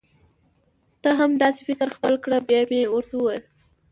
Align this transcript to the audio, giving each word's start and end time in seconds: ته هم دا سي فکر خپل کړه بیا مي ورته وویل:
ته 1.01 1.09
هم 1.19 1.31
دا 1.41 1.49
سي 1.55 1.61
فکر 1.69 1.87
خپل 1.95 2.13
کړه 2.23 2.37
بیا 2.47 2.61
مي 2.69 2.81
ورته 2.87 3.13
وویل: 3.17 3.43